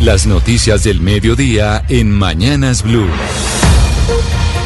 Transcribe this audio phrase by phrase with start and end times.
[0.00, 3.06] Las noticias del mediodía en Mañanas Blue.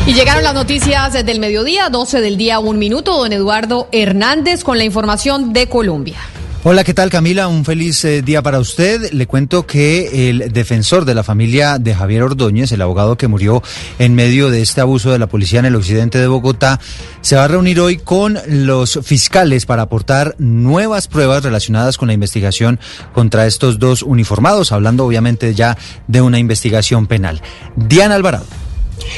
[0.07, 3.17] Y llegaron las noticias del mediodía, 12 del día, un minuto.
[3.17, 6.19] Don Eduardo Hernández con la información de Colombia.
[6.67, 7.47] Hola, ¿qué tal Camila?
[7.47, 9.13] Un feliz eh, día para usted.
[9.13, 13.63] Le cuento que el defensor de la familia de Javier Ordóñez, el abogado que murió
[13.99, 16.81] en medio de este abuso de la policía en el occidente de Bogotá,
[17.21, 22.15] se va a reunir hoy con los fiscales para aportar nuevas pruebas relacionadas con la
[22.15, 22.81] investigación
[23.13, 25.77] contra estos dos uniformados, hablando obviamente ya
[26.09, 27.43] de una investigación penal.
[27.77, 28.64] Diana Alvarado.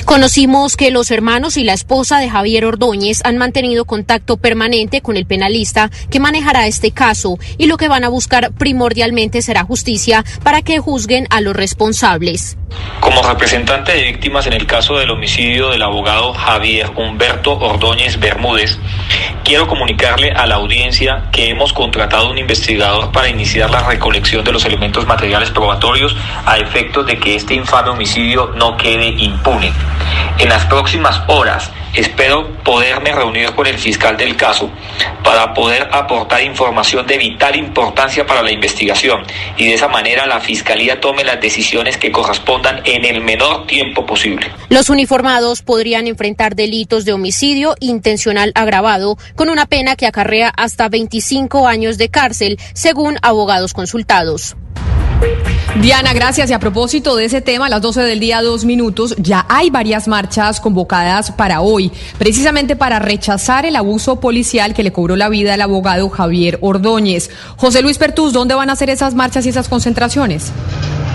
[0.05, 5.17] Conocimos que los hermanos y la esposa de Javier Ordóñez han mantenido contacto permanente con
[5.17, 10.25] el penalista que manejará este caso y lo que van a buscar primordialmente será justicia
[10.43, 12.57] para que juzguen a los responsables.
[13.01, 18.79] Como representante de víctimas en el caso del homicidio del abogado Javier Humberto Ordóñez Bermúdez,
[19.45, 24.53] quiero comunicarle a la audiencia que hemos contratado un investigador para iniciar la recolección de
[24.53, 29.73] los elementos materiales probatorios a efectos de que este infame homicidio no quede impune.
[30.39, 34.71] En las próximas horas espero poderme reunir con el fiscal del caso
[35.25, 39.23] para poder aportar información de vital importancia para la investigación
[39.57, 44.05] y de esa manera la fiscalía tome las decisiones que correspondan en el menor tiempo
[44.05, 44.51] posible.
[44.69, 50.91] Los uniformados podrían enfrentar delitos de homicidio intencional agravado con una pena que acarrea hasta
[50.91, 54.57] 25 años de cárcel, según abogados consultados.
[55.81, 56.51] Diana, gracias.
[56.51, 59.69] Y a propósito de ese tema, a las 12 del día, dos minutos, ya hay
[59.69, 65.29] varias marchas convocadas para hoy, precisamente para rechazar el abuso policial que le cobró la
[65.29, 67.31] vida al abogado Javier Ordóñez.
[67.57, 70.51] José Luis Pertús, ¿dónde van a ser esas marchas y esas concentraciones?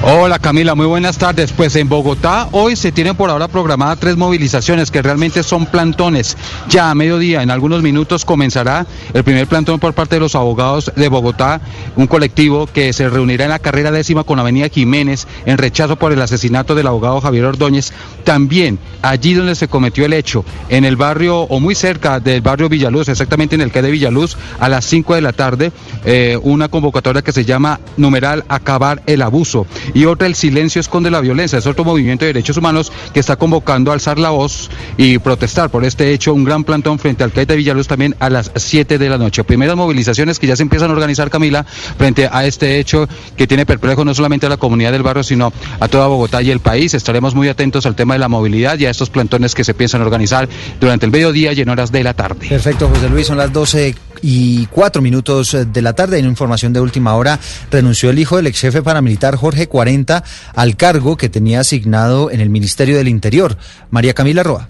[0.04, 1.52] Hola Camila, muy buenas tardes.
[1.52, 6.38] Pues en Bogotá hoy se tienen por ahora programadas tres movilizaciones que realmente son plantones.
[6.70, 10.92] Ya a mediodía, en algunos minutos, comenzará el primer plantón por parte de los abogados
[10.96, 11.62] de Bogotá,
[11.98, 16.12] un colectivo que se reunirá en la carrera décima con Avenida Jiménez en rechazo por
[16.12, 17.94] el asesinato del abogado Javier Ordóñez.
[18.24, 22.70] También allí donde se cometió el hecho, en el barrio o muy cerca del barrio
[22.70, 25.72] Villaluz, exactamente en el que de Villaluz, a las 5 de la tarde,
[26.06, 31.12] eh, una convocatoria que se llama numeral Acabar el Abuso y otra el silencio esconde
[31.12, 31.60] la violencia.
[31.60, 35.70] Es otro movimiento de derechos humanos que está convocando a alzar la voz y protestar
[35.70, 36.34] por este hecho.
[36.34, 39.44] Un gran plantón frente al CAIT de Villaluz también a las 7 de la noche.
[39.44, 43.66] Primeras movilizaciones que ya se empiezan a organizar, Camila, frente a este hecho que tiene
[43.82, 46.94] no solamente a la comunidad del barrio, sino a toda Bogotá y el país.
[46.94, 50.02] Estaremos muy atentos al tema de la movilidad y a estos plantones que se piensan
[50.02, 50.48] organizar
[50.80, 52.48] durante el mediodía y en horas de la tarde.
[52.48, 56.20] Perfecto, José Luis, son las 12 y 4 minutos de la tarde.
[56.20, 60.24] En información de última hora, renunció el hijo del ex jefe paramilitar Jorge 40
[60.56, 63.58] al cargo que tenía asignado en el Ministerio del Interior.
[63.90, 64.68] María Camila Roa.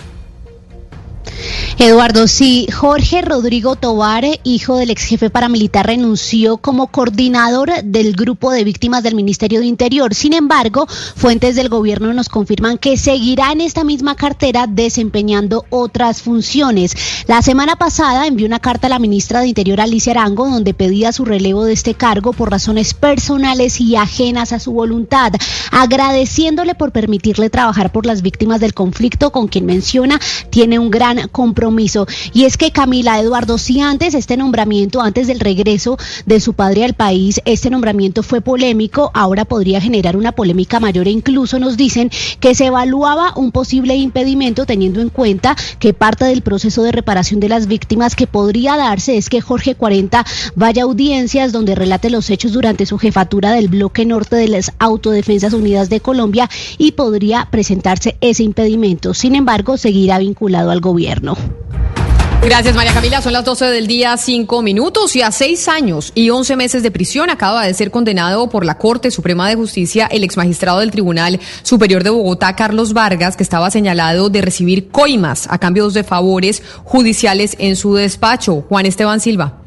[1.78, 8.52] Eduardo, sí, Jorge Rodrigo Tobar, hijo del ex jefe paramilitar, renunció como coordinador del grupo
[8.52, 10.14] de víctimas del Ministerio de Interior.
[10.14, 16.22] Sin embargo, fuentes del gobierno nos confirman que seguirá en esta misma cartera desempeñando otras
[16.22, 16.96] funciones.
[17.28, 21.12] La semana pasada envió una carta a la ministra de Interior, Alicia Arango, donde pedía
[21.12, 25.34] su relevo de este cargo por razones personales y ajenas a su voluntad,
[25.72, 30.20] agradeciéndole por permitirle trabajar por las víctimas del conflicto, con quien menciona
[30.52, 32.08] tiene un gran compromiso.
[32.34, 36.86] Y es que Camila Eduardo, si antes este nombramiento, antes del regreso de su padre
[36.86, 41.78] al país, este nombramiento fue polémico, ahora podría generar una polémica mayor e incluso nos
[41.78, 46.92] dicen que se evaluaba un posible impedimento teniendo en cuenta que parte del proceso de
[46.92, 51.76] reparación de las víctimas que podría darse es que Jorge 40 vaya a audiencias donde
[51.76, 56.50] relate los hechos durante su jefatura del bloque norte de las Autodefensas Unidas de Colombia
[56.78, 59.14] y podría presentarse ese impedimento.
[59.14, 61.01] Sin embargo, seguirá vinculado al gobierno.
[62.44, 63.22] Gracias, María Camila.
[63.22, 66.90] Son las 12 del día, 5 minutos y a seis años y 11 meses de
[66.90, 71.40] prisión acaba de ser condenado por la Corte Suprema de Justicia el exmagistrado del Tribunal
[71.62, 76.64] Superior de Bogotá, Carlos Vargas, que estaba señalado de recibir coimas a cambio de favores
[76.84, 78.66] judiciales en su despacho.
[78.68, 79.61] Juan Esteban Silva.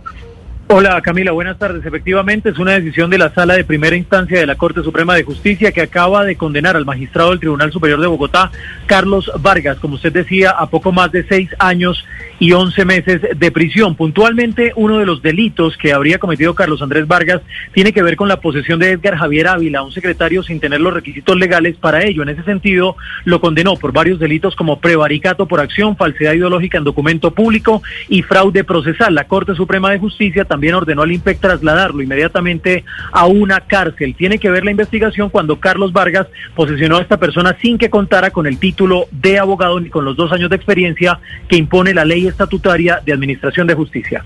[0.67, 1.85] Hola Camila, buenas tardes.
[1.85, 5.23] Efectivamente, es una decisión de la Sala de Primera Instancia de la Corte Suprema de
[5.23, 8.51] Justicia que acaba de condenar al magistrado del Tribunal Superior de Bogotá,
[8.87, 12.07] Carlos Vargas, como usted decía, a poco más de seis años
[12.39, 13.95] y once meses de prisión.
[13.95, 17.41] Puntualmente, uno de los delitos que habría cometido Carlos Andrés Vargas
[17.73, 20.95] tiene que ver con la posesión de Edgar Javier Ávila, un secretario sin tener los
[20.95, 22.23] requisitos legales para ello.
[22.23, 26.85] En ese sentido, lo condenó por varios delitos como prevaricato por acción, falsedad ideológica en
[26.85, 29.15] documento público y fraude procesal.
[29.15, 34.15] La Corte Suprema de Justicia también ordenó al IMPEC trasladarlo inmediatamente a una cárcel.
[34.17, 38.31] Tiene que ver la investigación cuando Carlos Vargas posesionó a esta persona sin que contara
[38.31, 42.05] con el título de abogado ni con los dos años de experiencia que impone la
[42.05, 44.25] ley estatutaria de Administración de Justicia.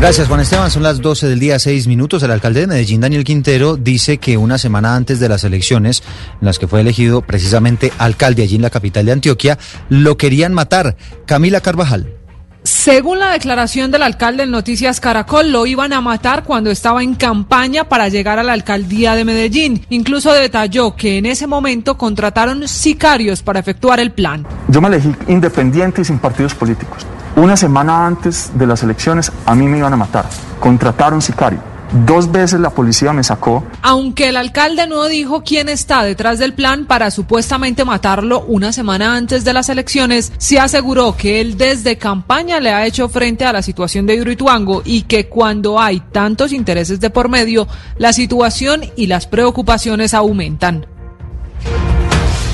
[0.00, 0.70] Gracias, Juan Esteban.
[0.70, 2.22] Son las 12 del día, seis minutos.
[2.22, 6.04] El alcalde de Medellín, Daniel Quintero, dice que una semana antes de las elecciones,
[6.40, 9.58] en las que fue elegido precisamente alcalde allí en la capital de Antioquia,
[9.88, 10.96] lo querían matar.
[11.26, 12.14] Camila Carvajal.
[12.62, 17.14] Según la declaración del alcalde en Noticias Caracol, lo iban a matar cuando estaba en
[17.14, 19.84] campaña para llegar a la alcaldía de Medellín.
[19.90, 24.46] Incluso detalló que en ese momento contrataron sicarios para efectuar el plan.
[24.68, 27.06] Yo me elegí independiente y sin partidos políticos.
[27.36, 30.26] Una semana antes de las elecciones a mí me iban a matar.
[30.60, 31.60] Contrataron sicario
[31.92, 33.64] Dos veces la policía me sacó.
[33.80, 39.16] Aunque el alcalde no dijo quién está detrás del plan para supuestamente matarlo una semana
[39.16, 43.54] antes de las elecciones, se aseguró que él desde campaña le ha hecho frente a
[43.54, 47.66] la situación de Hidroituango y que cuando hay tantos intereses de por medio,
[47.96, 50.97] la situación y las preocupaciones aumentan.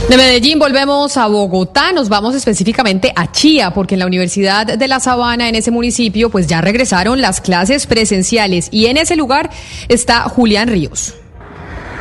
[0.08, 4.86] De Medellín volvemos a Bogotá, nos vamos específicamente a Chía, porque en la Universidad de
[4.86, 8.68] La Sabana, en ese municipio, pues ya regresaron las clases presenciales.
[8.70, 9.48] Y en ese lugar
[9.88, 11.14] está Julián Ríos.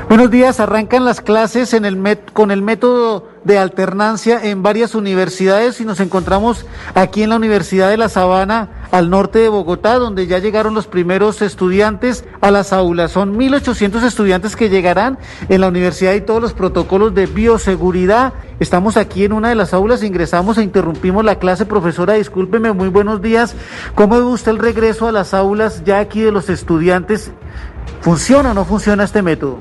[0.10, 1.74] Buenos días, arrancan las clases
[2.34, 7.90] con el método de alternancia en varias universidades y nos encontramos aquí en la Universidad
[7.90, 12.72] de La Sabana, al norte de Bogotá, donde ya llegaron los primeros estudiantes a las
[12.72, 13.12] aulas.
[13.12, 15.18] Son 1.800 estudiantes que llegarán
[15.50, 18.34] en la universidad y todos los protocolos de bioseguridad.
[18.60, 21.66] Estamos aquí en una de las aulas, ingresamos e interrumpimos la clase.
[21.66, 23.56] Profesora, discúlpeme, muy buenos días.
[23.95, 27.31] ¿Cómo ve usted el regreso a las aulas ya aquí de los estudiantes?
[28.01, 29.57] ¿Funciona o no funciona este método?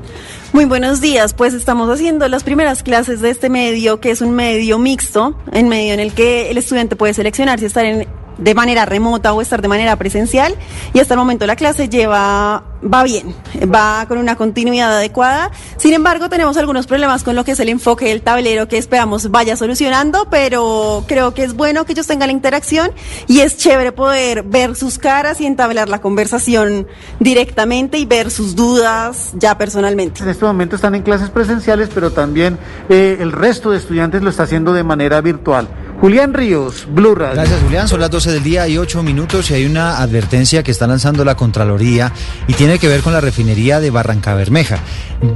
[0.52, 4.32] Muy buenos días, pues estamos haciendo las primeras clases de este medio, que es un
[4.32, 8.06] medio mixto, en medio en el que el estudiante puede seleccionar si estar en
[8.38, 10.55] de manera remota o estar de manera presencial
[10.93, 13.34] y hasta el momento la clase lleva va bien,
[13.73, 15.50] va con una continuidad adecuada.
[15.76, 19.31] Sin embargo, tenemos algunos problemas con lo que es el enfoque del tablero que esperamos
[19.31, 22.90] vaya solucionando, pero creo que es bueno que ellos tengan la interacción
[23.29, 26.87] y es chévere poder ver sus caras y entablar la conversación
[27.20, 30.23] directamente y ver sus dudas ya personalmente.
[30.23, 32.58] En este momento están en clases presenciales, pero también
[32.88, 35.69] eh, el resto de estudiantes lo está haciendo de manera virtual.
[36.02, 37.37] Julián Ríos, Blue Radio.
[37.37, 37.87] Gracias, Julián.
[37.87, 41.25] Son las 12 del día y 8 minutos y hay una advertencia que está lanzando
[41.25, 42.12] la Contraloría
[42.49, 44.81] y tiene que ver con la refinería de Barranca Bermeja.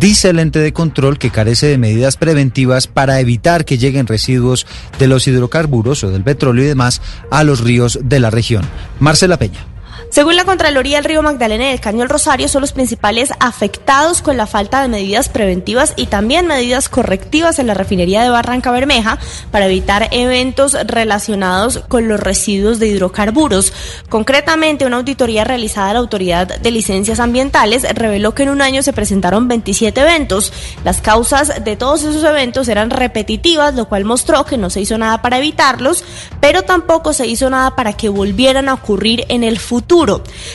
[0.01, 4.67] Dice el ente de control que carece de medidas preventivas para evitar que lleguen residuos
[4.99, 8.65] de los hidrocarburos o del petróleo y demás a los ríos de la región.
[8.99, 9.76] Marcela Peña.
[10.11, 14.37] Según la Contraloría, el río Magdalena y el Caño Rosario son los principales afectados con
[14.37, 19.19] la falta de medidas preventivas y también medidas correctivas en la refinería de Barranca Bermeja
[19.51, 23.73] para evitar eventos relacionados con los residuos de hidrocarburos.
[24.09, 28.83] Concretamente, una auditoría realizada a la Autoridad de Licencias Ambientales reveló que en un año
[28.83, 30.53] se presentaron 27 eventos.
[30.85, 34.97] Las causas de todos esos eventos eran repetitivas, lo cual mostró que no se hizo
[34.99, 36.05] nada para evitarlos,
[36.41, 39.59] pero tampoco se hizo nada para que volvieran a ocurrir en el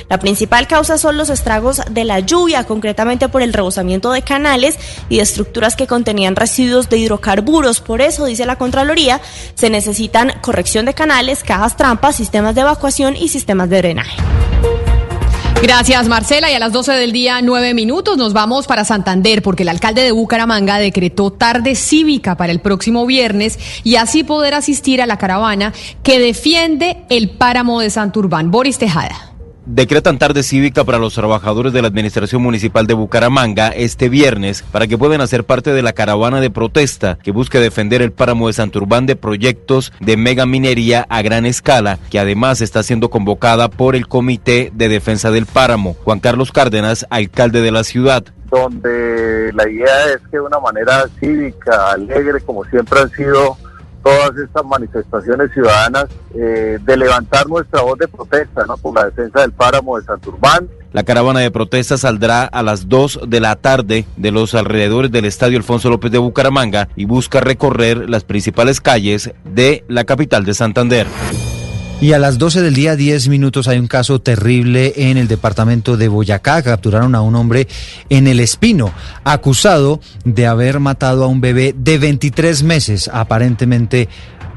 [0.10, 4.78] La principal causa son los estragos de la lluvia, concretamente por el rebosamiento de canales
[5.10, 7.82] y de estructuras que contenían residuos de hidrocarburos.
[7.82, 9.20] Por eso, dice la Contraloría,
[9.56, 14.18] se necesitan corrección de canales, cajas trampas, sistemas de evacuación y sistemas de drenaje.
[15.62, 16.50] Gracias, Marcela.
[16.50, 20.02] Y a las 12 del día, nueve minutos, nos vamos para Santander, porque el alcalde
[20.02, 25.18] de Bucaramanga decretó tarde cívica para el próximo viernes y así poder asistir a la
[25.18, 28.50] caravana que defiende el páramo de Santurbán.
[28.50, 29.31] Boris Tejada.
[29.66, 34.88] Decretan tarde cívica para los trabajadores de la Administración Municipal de Bucaramanga este viernes para
[34.88, 38.54] que puedan hacer parte de la caravana de protesta que busca defender el páramo de
[38.54, 43.96] Santurbán de proyectos de mega minería a gran escala, que además está siendo convocada por
[43.96, 45.96] el Comité de Defensa del Páramo.
[46.04, 51.06] Juan Carlos Cárdenas, alcalde de la ciudad donde la idea es que de una manera
[51.22, 53.56] cívica, alegre, como siempre han sido
[54.04, 58.78] todas estas manifestaciones ciudadanas eh, de levantar nuestra voz de protesta ¿no?
[58.78, 60.68] por la defensa del páramo de Santurbán.
[60.94, 65.26] La caravana de protesta saldrá a las 2 de la tarde de los alrededores del
[65.26, 70.54] Estadio Alfonso López de Bucaramanga y busca recorrer las principales calles de la capital de
[70.54, 71.08] Santander.
[72.02, 75.98] Y a las 12 del día, 10 minutos, hay un caso terrible en el departamento
[75.98, 76.64] de Boyacá.
[76.64, 77.68] Capturaron a un hombre
[78.10, 78.92] en el Espino,
[79.24, 84.10] acusado de haber matado a un bebé de 23 meses, aparentemente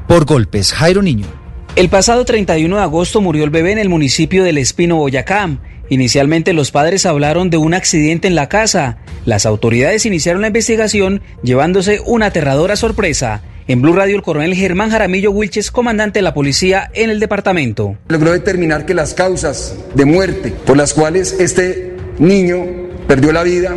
[0.07, 0.73] por golpes.
[0.73, 1.27] Jairo Niño.
[1.75, 5.47] El pasado 31 de agosto murió el bebé en el municipio del Espino, Boyacá.
[5.89, 8.97] Inicialmente los padres hablaron de un accidente en la casa.
[9.23, 13.43] Las autoridades iniciaron la investigación llevándose una aterradora sorpresa.
[13.67, 17.97] En Blue Radio, el coronel Germán Jaramillo Wilches, comandante de la policía en el departamento.
[18.09, 22.63] Logró determinar que las causas de muerte por las cuales este niño
[23.07, 23.75] perdió la vida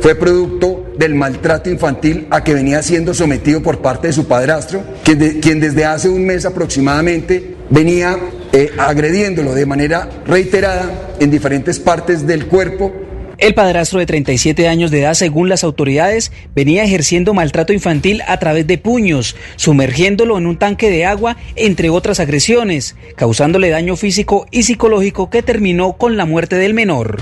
[0.00, 4.84] fue producto del maltrato infantil a que venía siendo sometido por parte de su padrastro,
[5.02, 8.16] quien, desde hace un mes aproximadamente venía
[8.52, 13.03] eh, agrediéndolo de manera reiterada en diferentes partes del cuerpo
[13.44, 18.38] el padrastro de 37 años de edad, según las autoridades, venía ejerciendo maltrato infantil a
[18.38, 24.46] través de puños, sumergiéndolo en un tanque de agua, entre otras agresiones, causándole daño físico
[24.50, 27.18] y psicológico que terminó con la muerte del menor.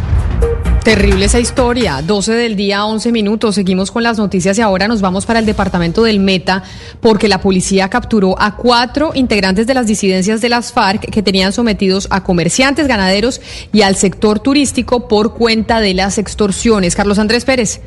[0.83, 2.03] Terrible esa historia.
[2.03, 3.55] 12 del día, 11 minutos.
[3.55, 6.65] Seguimos con las noticias y ahora nos vamos para el departamento del Meta
[7.01, 11.53] porque la policía capturó a cuatro integrantes de las disidencias de las FARC que tenían
[11.53, 13.41] sometidos a comerciantes, ganaderos
[13.73, 16.97] y al sector turístico por cuenta de las extorsiones.
[16.97, 17.81] Carlos Andrés Pérez.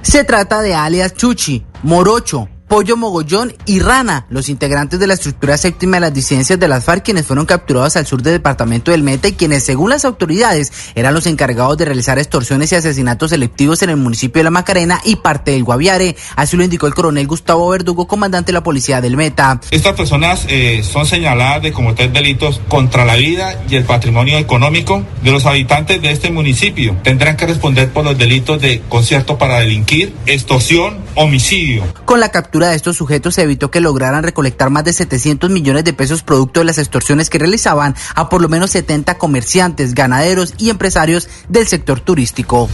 [0.00, 5.58] Se trata de alias Chuchi, Morocho, Pollo Mogollón y Rana, los integrantes de la estructura
[5.58, 9.02] séptima de las disidencias de las FARC, quienes fueron capturados al sur del departamento del
[9.02, 13.82] Meta y quienes, según las autoridades, eran los encargados de realizar extorsiones y asesinatos selectivos
[13.82, 16.14] en el municipio de La Macarena y parte del Guaviare.
[16.36, 19.60] Así lo indicó el coronel Gustavo Verdugo, comandante de la policía del Meta.
[19.72, 25.02] Estas personas eh, son señaladas de cometer delitos contra la vida y el patrimonio económico
[25.24, 26.96] de los habitantes de este municipio.
[27.02, 31.82] Tendrán que responder por los delitos de concierto para delinquir, extorsión, homicidio.
[32.04, 35.84] Con la captura de estos sujetos se evitó que lograran recolectar más de 700 millones
[35.84, 40.54] de pesos producto de las extorsiones que realizaban a por lo menos 70 comerciantes, ganaderos
[40.58, 42.68] y empresarios del sector turístico.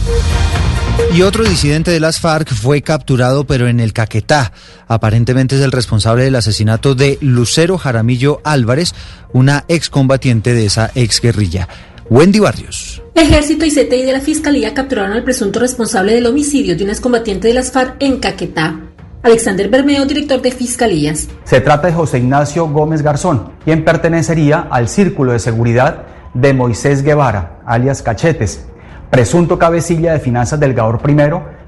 [1.13, 4.51] Y otro disidente de las FARC fue capturado, pero en el Caquetá.
[4.87, 8.93] Aparentemente es el responsable del asesinato de Lucero Jaramillo Álvarez,
[9.31, 11.67] una excombatiente de esa exguerrilla.
[12.09, 13.01] Wendy Barrios.
[13.15, 17.47] Ejército y CTI de la Fiscalía capturaron al presunto responsable del homicidio de una excombatiente
[17.47, 18.86] de las FARC en Caquetá.
[19.23, 21.27] Alexander Bermeo, director de Fiscalías.
[21.43, 27.03] Se trata de José Ignacio Gómez Garzón, quien pertenecería al Círculo de Seguridad de Moisés
[27.03, 28.67] Guevara, alias Cachetes,
[29.09, 31.17] presunto cabecilla de finanzas del Gaor I,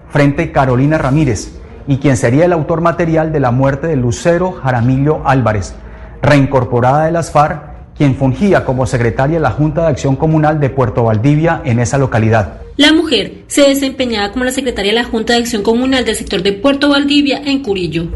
[0.10, 1.54] frente Carolina Ramírez,
[1.88, 5.74] y quien sería el autor material de la muerte de Lucero Jaramillo Álvarez,
[6.22, 7.64] reincorporada de las FARC,
[7.98, 11.98] quien fungía como secretaria de la Junta de Acción Comunal de Puerto Valdivia en esa
[11.98, 12.60] localidad.
[12.80, 16.42] La mujer se desempeñaba como la secretaria de la Junta de Acción Comunal del sector
[16.42, 18.08] de Puerto Valdivia en Curillo.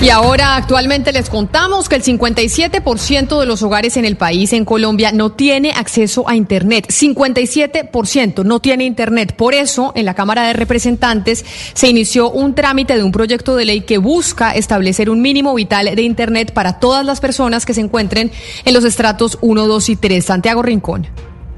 [0.00, 4.64] Y ahora actualmente les contamos que el 57% de los hogares en el país, en
[4.64, 6.88] Colombia, no tiene acceso a Internet.
[6.88, 9.36] 57% no tiene Internet.
[9.36, 13.66] Por eso, en la Cámara de Representantes se inició un trámite de un proyecto de
[13.66, 17.82] ley que busca establecer un mínimo vital de Internet para todas las personas que se
[17.82, 18.32] encuentren
[18.64, 20.24] en los estratos 1, 2 y 3.
[20.24, 21.06] Santiago Rincón.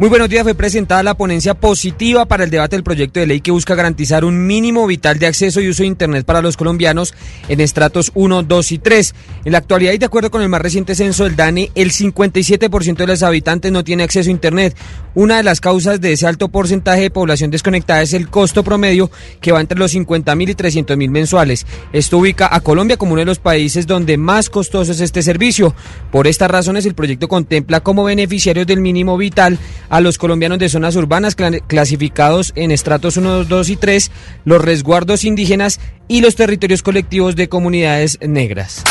[0.00, 0.44] Muy buenos días.
[0.44, 4.24] Fue presentada la ponencia positiva para el debate del proyecto de ley que busca garantizar
[4.24, 7.12] un mínimo vital de acceso y uso de Internet para los colombianos
[7.50, 9.14] en estratos 1, 2 y 3.
[9.44, 12.96] En la actualidad y de acuerdo con el más reciente censo del DANE, el 57%
[12.96, 14.74] de los habitantes no tiene acceso a Internet.
[15.14, 19.10] Una de las causas de ese alto porcentaje de población desconectada es el costo promedio
[19.42, 21.66] que va entre los 50 mil y 300 mil mensuales.
[21.92, 25.74] Esto ubica a Colombia como uno de los países donde más costoso es este servicio.
[26.10, 29.58] Por estas razones, el proyecto contempla como beneficiarios del mínimo vital
[29.90, 34.10] a los colombianos de zonas urbanas clasificados en estratos 1, 2 y 3,
[34.46, 38.82] los resguardos indígenas y los territorios colectivos de comunidades negras.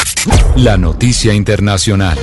[0.56, 2.20] La noticia internacional.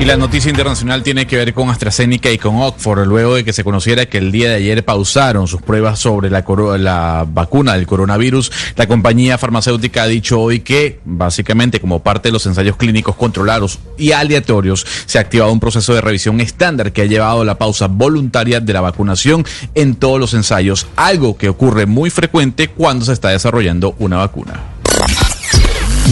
[0.00, 3.52] Y la noticia internacional tiene que ver con AstraZeneca y con Oxford, luego de que
[3.52, 6.44] se conociera que el día de ayer pausaron sus pruebas sobre la,
[6.78, 8.52] la vacuna del coronavirus.
[8.76, 13.80] La compañía farmacéutica ha dicho hoy que, básicamente, como parte de los ensayos clínicos controlados
[13.98, 17.58] y aleatorios, se ha activado un proceso de revisión estándar que ha llevado a la
[17.58, 23.04] pausa voluntaria de la vacunación en todos los ensayos, algo que ocurre muy frecuente cuando
[23.04, 24.77] se está desarrollando una vacuna.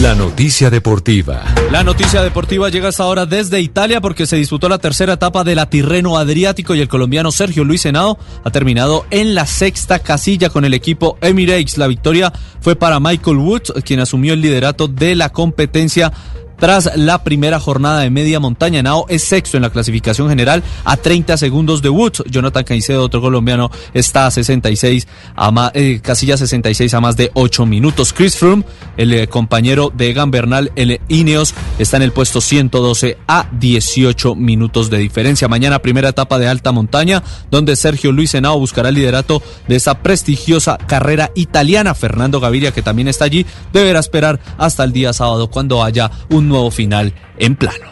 [0.01, 1.43] La noticia deportiva.
[1.71, 5.55] La noticia deportiva llega hasta ahora desde Italia porque se disputó la tercera etapa de
[5.55, 10.51] la Tirreno Adriático y el colombiano Sergio Luis Henao ha terminado en la sexta casilla
[10.51, 11.79] con el equipo Emirates.
[11.79, 16.13] La victoria fue para Michael Woods, quien asumió el liderato de la competencia
[16.59, 18.83] tras la primera jornada de media montaña.
[18.83, 22.23] Nao es sexto en la clasificación general a 30 segundos de Woods.
[22.29, 27.31] Jonathan Caicedo, otro colombiano, está a 66, a más, eh, casilla 66 a más de
[27.33, 28.13] 8 minutos.
[28.13, 28.63] Chris Froome,
[28.97, 34.35] el eh, compañero de Egan Bernal, el Ineos, está en el puesto 112 a 18
[34.35, 35.47] minutos de diferencia.
[35.47, 40.01] Mañana primera etapa de alta montaña, donde Sergio Luis Henao buscará el liderato de esa
[40.01, 41.93] prestigiosa carrera italiana.
[41.93, 46.46] Fernando Gaviria, que también está allí, deberá esperar hasta el día sábado cuando haya un
[46.47, 47.91] nuevo final en plano.